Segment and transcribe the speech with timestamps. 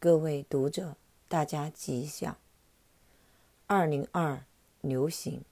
[0.00, 0.96] 各位读者，
[1.26, 2.38] 大家吉祥。
[3.66, 4.44] 二零二
[4.80, 5.42] 流行，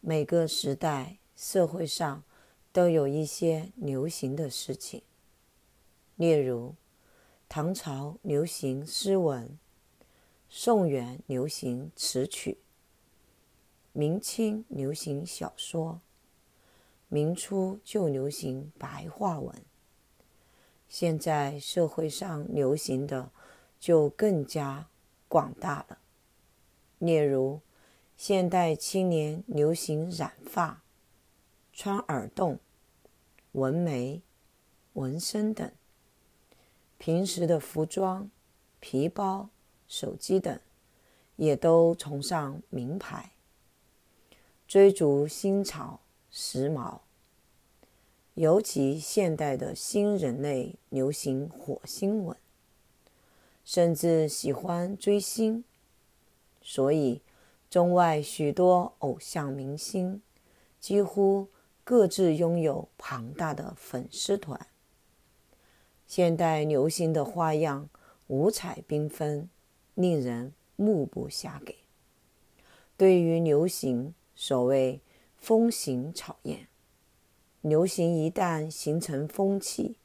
[0.00, 2.22] 每个时代社会上
[2.72, 5.02] 都有一些流行的事情。
[6.14, 6.76] 例如，
[7.46, 9.58] 唐朝流行诗文，
[10.48, 12.56] 宋元流行词曲，
[13.92, 16.00] 明清流行小说，
[17.08, 19.54] 明初就流行白话文。
[20.88, 23.30] 现在社会上流行的
[23.78, 24.88] 就更加
[25.28, 25.98] 广大了，
[26.98, 27.60] 例如
[28.16, 30.82] 现代青年流行染发、
[31.72, 32.58] 穿耳洞、
[33.52, 34.22] 纹眉、
[34.94, 35.70] 纹身等；
[36.96, 38.30] 平时的服装、
[38.80, 39.50] 皮包、
[39.86, 40.58] 手机等
[41.36, 43.32] 也都崇尚名牌，
[44.66, 46.00] 追逐新潮、
[46.30, 47.00] 时髦。
[48.36, 52.36] 尤其现代的新人类流行火星文，
[53.64, 55.64] 甚至喜欢追星，
[56.60, 57.22] 所以
[57.70, 60.20] 中外许多偶像明星
[60.78, 61.48] 几乎
[61.82, 64.66] 各自拥有庞大的粉丝团。
[66.06, 67.88] 现代流行的花样
[68.26, 69.48] 五彩缤纷，
[69.94, 71.74] 令人目不暇给。
[72.98, 75.00] 对于流行，所谓
[75.38, 76.66] 风行草偃。
[77.60, 79.96] 流行一旦形成风气，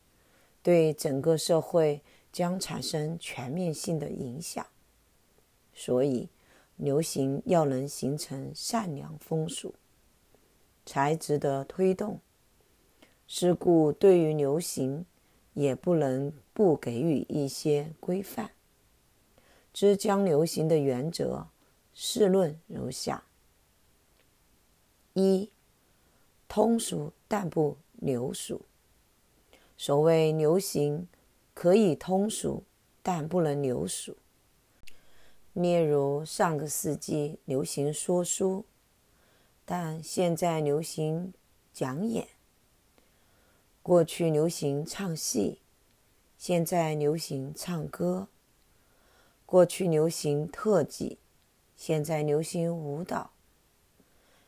[0.63, 4.65] 对整个社会将产生全面性的影响。
[5.73, 6.29] 所以，
[6.77, 9.75] 流行要能形成善良风俗，
[10.85, 12.19] 才值得推动。
[13.27, 15.05] 是故，对于流行，
[15.53, 18.51] 也不能不给予一些规范。
[19.71, 21.47] 之将流行的原则，
[21.93, 23.23] 试论如下：
[25.13, 25.49] 一。
[26.53, 28.59] 通俗但不流俗。
[29.77, 31.07] 所谓流行，
[31.53, 32.65] 可以通俗，
[33.01, 34.17] 但不能流俗。
[35.53, 38.65] 例如上个世纪流行说书，
[39.63, 41.33] 但现在流行
[41.71, 42.25] 讲演；
[43.81, 45.61] 过去流行唱戏，
[46.37, 48.27] 现在流行唱歌；
[49.45, 51.17] 过去流行特技，
[51.77, 53.31] 现在流行舞蹈。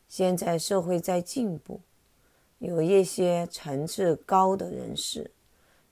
[0.10, 1.80] 现在社会在进步。
[2.64, 5.32] 有一些层次高的人士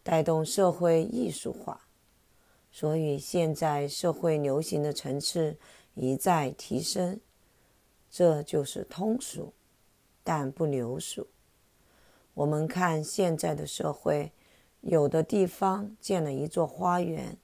[0.03, 1.81] 带动社会艺术化，
[2.71, 5.57] 所以现在社会流行的层次
[5.95, 7.19] 一再提升，
[8.09, 9.51] 这就是通俗，
[10.23, 11.27] 但不流俗。
[12.33, 14.31] 我们看现在的社会，
[14.79, 17.37] 有的地方建了一座花园，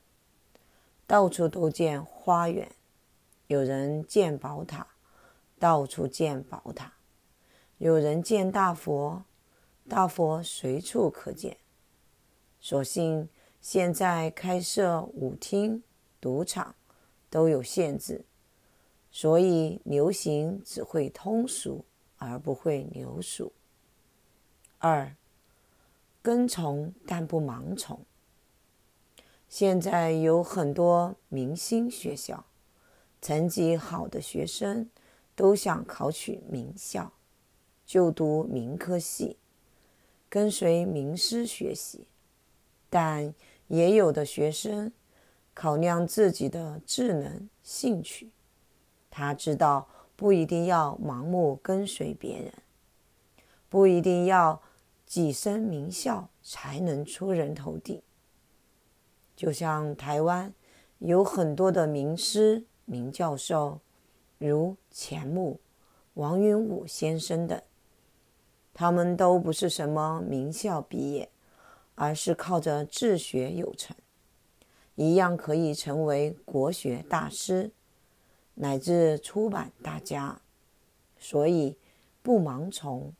[1.05, 2.65] 到处都建花园；
[3.47, 4.87] 有人建宝塔，
[5.59, 6.93] 到处建宝塔。
[7.77, 9.23] 有人建大佛，
[9.87, 11.57] 大佛随处可见。
[12.59, 13.29] 所幸
[13.61, 15.83] 现在开设舞厅、
[16.19, 16.75] 赌场
[17.29, 18.25] 都有限制，
[19.11, 21.85] 所以流行只会通俗
[22.17, 23.53] 而不会流俗。
[24.79, 25.15] 二，
[26.21, 27.99] 跟从但不盲从。
[29.47, 32.43] 现在有很多明星学校，
[33.21, 34.89] 成绩好的学生
[35.35, 37.13] 都想考取名校。
[37.87, 39.37] 就读名科系，
[40.27, 42.05] 跟随名师学习，
[42.89, 43.33] 但
[43.69, 44.91] 也有的学生
[45.53, 48.29] 考量自己的智能、兴趣，
[49.09, 49.87] 他知道
[50.17, 52.53] 不一定要盲目跟随别人，
[53.69, 54.61] 不一定要
[55.07, 58.03] 跻身名校才能出人头地。
[59.33, 60.53] 就像台湾
[60.99, 63.79] 有很多的名师、名教授，
[64.39, 65.61] 如钱穆、
[66.15, 67.61] 王云武先生等。
[68.79, 71.27] 他们都不是什么名校毕业，
[71.95, 73.97] 而是靠着自学有成，
[74.93, 77.71] 一样可以成为国学大师，
[78.53, 80.39] 乃至出版大家。
[81.17, 81.75] 所以，
[82.21, 83.11] 不盲从，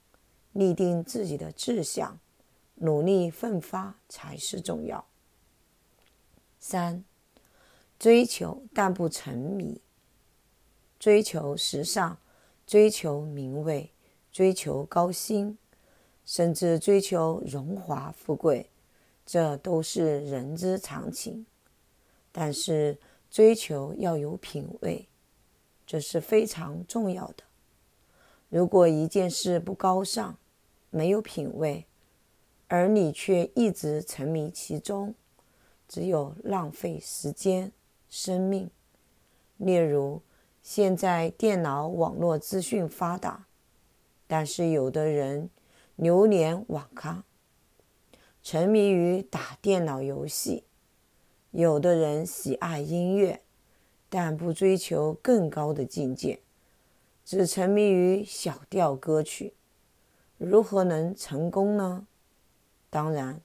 [0.54, 2.20] 立定自己的志向，
[2.76, 5.04] 努力奋发才是重要。
[6.60, 7.04] 三，
[7.98, 9.82] 追求但不沉迷，
[11.00, 12.20] 追求时尚，
[12.68, 13.92] 追求名位。
[14.38, 15.58] 追求高薪，
[16.24, 18.70] 甚至追求荣华富贵，
[19.26, 21.44] 这都是人之常情。
[22.32, 23.00] 但是
[23.32, 25.08] 追求要有品位，
[25.88, 27.44] 这是非常重要的。
[28.50, 30.38] 如果一件事不高尚，
[30.92, 31.88] 没有品位，
[32.68, 35.16] 而你却一直沉迷其中，
[35.88, 37.72] 只有浪费时间、
[38.08, 38.70] 生命。
[39.58, 40.22] 例如，
[40.62, 43.47] 现在电脑网络资讯发达。
[44.28, 45.50] 但是有的人
[45.96, 47.24] 流连网咖，
[48.44, 50.66] 沉迷于打电脑游戏，
[51.52, 53.42] 有的人喜爱音乐，
[54.10, 56.42] 但不追求更高的境界，
[57.26, 59.54] 只沉迷于小调歌曲，
[60.38, 62.06] 如何能成功呢？
[62.90, 63.42] 当然，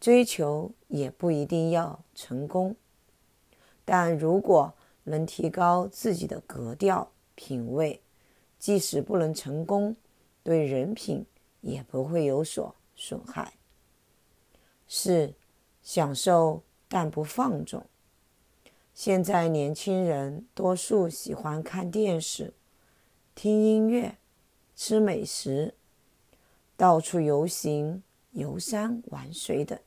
[0.00, 2.76] 追求也不一定要成功，
[3.84, 4.74] 但如果
[5.04, 8.00] 能提高自己的格调、品味，
[8.58, 9.96] 即使不能成功，
[10.42, 11.24] 对人品
[11.60, 13.54] 也不会有所损害。
[14.88, 15.34] 四、
[15.82, 17.84] 享受但不放纵。
[18.94, 22.54] 现在年轻人多数喜欢看电视、
[23.34, 24.16] 听音乐、
[24.74, 25.74] 吃美食、
[26.76, 29.78] 到处游行、游山玩水等，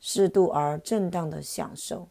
[0.00, 2.08] 适度而正当的享受，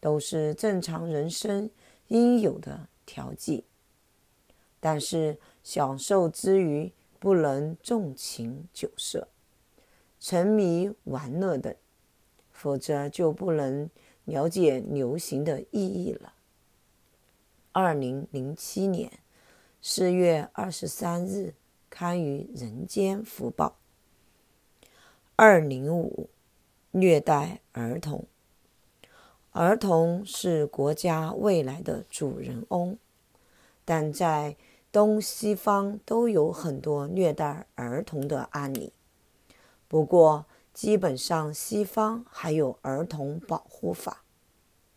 [0.00, 1.70] 都是正常人生
[2.08, 3.64] 应有的调剂。
[4.84, 9.28] 但是，享受之余不能纵情酒色。
[10.20, 11.74] 沉迷玩乐等，
[12.52, 13.88] 否则就不能
[14.26, 16.34] 了解流行的意义了。
[17.72, 19.10] 二零零七年
[19.80, 21.54] 四月二十三日
[21.88, 23.78] 刊于《人间福报》。
[25.34, 26.28] 二零五，
[26.90, 28.26] 虐待儿童。
[29.52, 32.98] 儿童是国家未来的主人翁，
[33.86, 34.56] 但在
[34.94, 38.92] 东西方都有很多虐待儿童的案例。
[39.88, 44.22] 不过，基本上西方还有儿童保护法，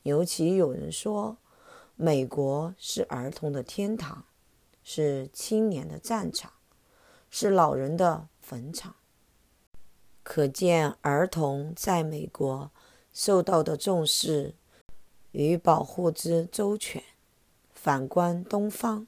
[0.03, 1.37] 尤其有人说，
[1.95, 4.25] 美国是儿童的天堂，
[4.83, 6.51] 是青年的战场，
[7.31, 8.93] 是老人的坟场。
[10.21, 12.69] 可见儿童在美国
[13.11, 14.53] 受到的重视
[15.31, 17.01] 与保护之周全。
[17.73, 19.07] 反观东方，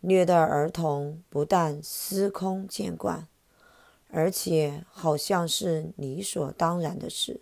[0.00, 3.26] 虐待儿童不但司空见惯。
[4.08, 7.40] 而且好像是理所当然的事。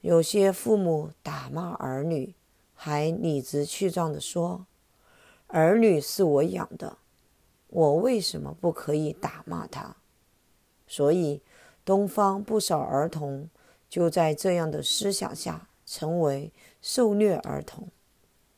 [0.00, 2.34] 有些父母打骂儿女，
[2.74, 4.66] 还理直气壮地说
[5.48, 6.98] ：“儿女是我养的，
[7.68, 9.96] 我为什么不可以打骂他？”
[10.86, 11.42] 所以，
[11.84, 13.50] 东方不少儿童
[13.90, 17.88] 就在这样的思想下成为受虐儿童，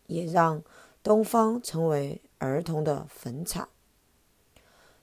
[0.06, 0.62] 也让
[1.02, 3.69] 东方成为儿童的坟场。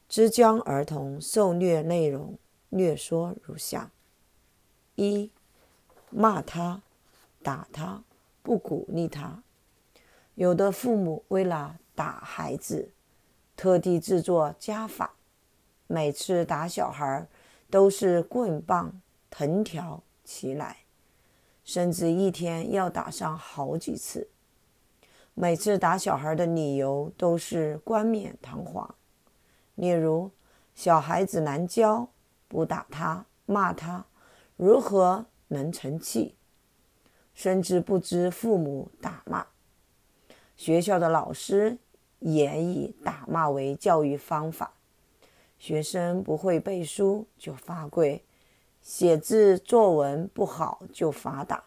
[0.08, 2.38] 之江儿童受虐内容
[2.70, 3.92] 略说如下：
[4.96, 5.32] 一、
[6.10, 6.82] 骂他、
[7.42, 8.04] 打他，
[8.44, 9.42] 不鼓励他。
[10.36, 12.92] 有的父母为了打孩子，
[13.56, 15.16] 特地制作家法，
[15.88, 17.28] 每次打小孩
[17.70, 20.78] 都是棍棒、藤条齐来，
[21.64, 24.28] 甚至一天要打上好几次。
[25.36, 28.96] 每次打小孩的理由都是冠冕堂皇。
[29.76, 30.30] 例如，
[30.76, 32.10] 小孩子难教，
[32.48, 34.06] 不打他，骂他，
[34.56, 36.36] 如何能成器？
[37.34, 39.48] 甚至不知父母打骂。
[40.56, 41.80] 学校的老师
[42.20, 44.76] 也以打骂为教育方法，
[45.58, 48.24] 学生不会背书就罚跪，
[48.84, 51.64] 写字作文不好就罚打。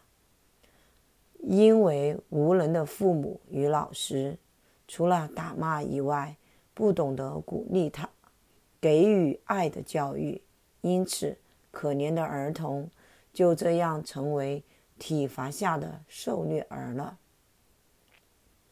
[1.39, 4.37] 因为无能的父母与老师，
[4.87, 6.35] 除了打骂以外，
[6.73, 8.09] 不懂得鼓励他，
[8.79, 10.41] 给予爱的教育，
[10.81, 11.37] 因此
[11.71, 12.89] 可怜的儿童
[13.33, 14.63] 就这样成为
[14.99, 17.17] 体罚下的受虐儿了。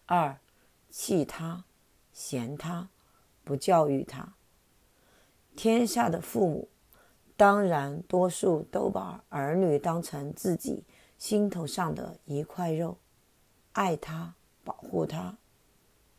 [0.05, 0.37] 二，
[0.89, 1.65] 弃他，
[2.13, 2.89] 嫌他，
[3.43, 4.33] 不教育他。
[5.55, 6.67] 天下的父母，
[7.37, 10.83] 当然多数都把儿女当成自己
[11.17, 12.97] 心头上的一块肉，
[13.73, 15.37] 爱他，保护他。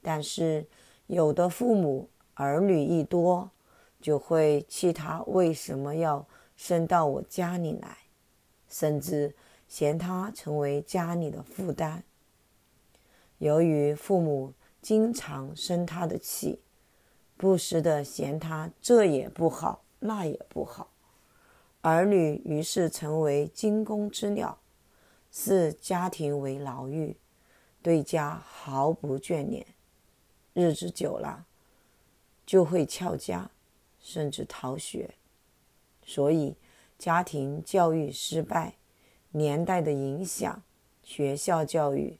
[0.02, 0.66] 但是，
[1.06, 3.50] 有的父母儿女一多，
[4.00, 6.26] 就会气他为什么要
[6.56, 7.96] 生到我家里来，
[8.68, 9.34] 甚至
[9.68, 12.02] 嫌他成为家里的负担。
[13.38, 16.60] 由于父母经常生他的气，
[17.36, 20.88] 不时的嫌他这也不好，那也不好，
[21.82, 24.58] 儿女于是成为惊弓之鸟，
[25.30, 27.16] 视家庭为牢狱，
[27.82, 29.66] 对家毫不眷恋。
[30.54, 31.46] 日子久了，
[32.46, 33.50] 就会翘家，
[34.00, 35.14] 甚至逃学。
[36.04, 36.56] 所以，
[36.98, 38.76] 家庭教育失败，
[39.32, 40.62] 年代的影响
[41.02, 42.18] 学校教育，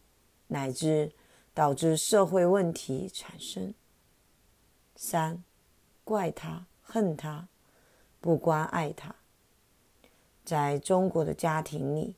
[0.49, 1.13] 乃至
[1.55, 3.73] 导致社会问题产生。
[4.95, 5.43] 三，
[6.05, 7.49] 怪他，恨他，
[8.21, 9.15] 不关爱他。
[10.45, 12.15] 在中国的家庭里，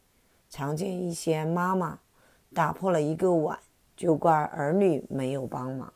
[0.48, 1.98] 常见一些妈妈
[2.54, 3.58] 打破了一个碗，
[3.96, 5.92] 就怪儿女没有帮忙。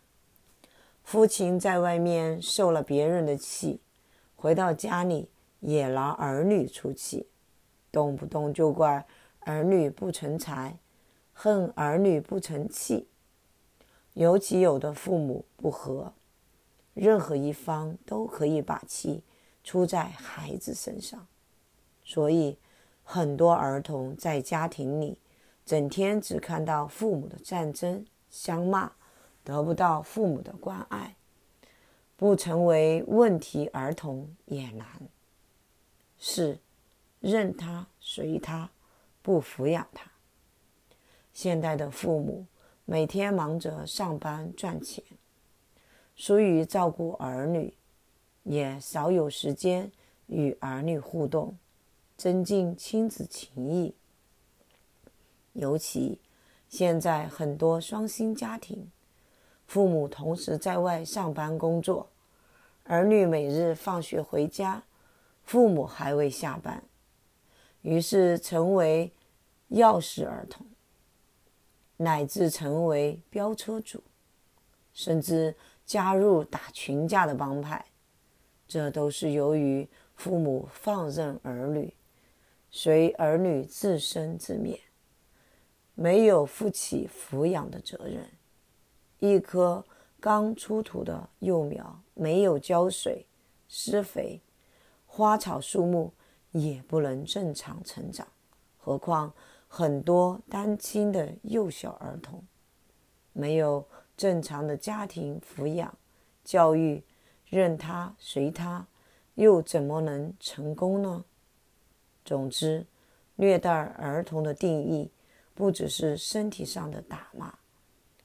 [1.03, 3.81] 父亲在外面受了别人的气，
[4.37, 5.29] 回到家里
[5.61, 7.27] 也拿儿女出气，
[7.91, 9.05] 动不动就怪
[9.41, 10.79] 儿女不成才，
[11.33, 13.09] 恨儿女不成器。
[14.15, 16.13] 尤其有的父母不和，
[16.95, 19.25] 任何一方都可以把气
[19.65, 21.27] 出在孩子身上，
[22.05, 22.59] 所以
[23.13, 25.19] 很多儿童在家庭里
[25.67, 28.91] 整天只看到父母的战争、相骂，
[29.45, 31.15] 得不到父母的关爱，
[32.17, 34.87] 不成为问题儿童也难。
[36.17, 36.59] 是，
[37.21, 38.71] 任他随他，
[39.21, 40.11] 不抚养他。
[41.35, 42.47] 现代的父母。
[42.87, 45.05] 每天忙着上班赚钱，
[46.17, 47.75] 疏于照顾儿女，
[48.43, 49.93] 也少有时间
[50.27, 51.57] 与儿女互动，
[52.23, 53.97] 增进亲子情谊。
[55.55, 56.21] 尤其
[56.69, 58.93] 现在很多双薪家庭，
[59.67, 62.09] 父母同时在外上班工作，
[62.85, 64.85] 儿女每日放学回家，
[65.43, 66.85] 父母还未下班，
[67.81, 69.13] 于是成为
[69.71, 70.65] 钥匙儿童。
[71.97, 74.01] 乃至成为飙车族，
[74.93, 77.85] 甚至加入打群架的帮派，
[78.69, 81.93] 这都是由于父母放任儿女，
[82.75, 84.81] 随儿女自生自灭，
[85.95, 88.27] 没有负起抚养的责任。
[89.21, 89.85] 一棵
[90.19, 93.27] 刚出土的幼苗，没有浇水、
[93.69, 94.41] 施肥，
[95.07, 96.13] 花草树木
[96.51, 98.27] 也不能正常成长，
[98.79, 99.33] 何况……
[99.75, 102.45] 很多单亲的幼小儿童，
[103.33, 103.89] 没有
[104.19, 105.97] 正常的家庭抚养、
[106.45, 107.03] 教育，
[107.49, 108.87] 任他随他，
[109.37, 111.25] 又怎么能成功呢？
[112.25, 112.87] 总之，
[113.37, 115.11] 虐待儿童的定义
[115.55, 117.55] 不只是身体上的打骂，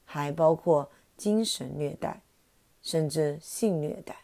[0.04, 2.22] 还包括精神虐待，
[2.82, 4.16] 甚至性虐待、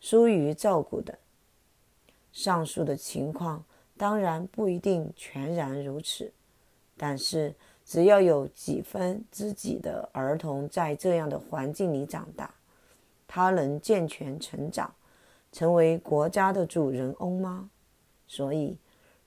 [0.00, 1.16] 疏于照顾等。
[2.32, 3.64] 上述的情况。
[3.96, 6.32] 当然不一定全然如此，
[6.96, 7.54] 但是
[7.84, 12.54] 只要有几分之几的儿童在这样的环境里长大，
[13.28, 14.94] 他能健全成长，
[15.52, 17.68] 成为国家的主人翁吗？
[18.32, 18.78] 所以，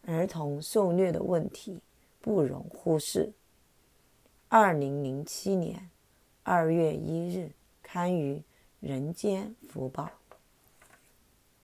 [0.03, 1.81] 儿童受虐的问题
[2.21, 3.33] 不容忽视。
[4.47, 5.89] 二零零七年
[6.43, 8.35] 二月一日刊于
[8.79, 10.05] 《人间福报》。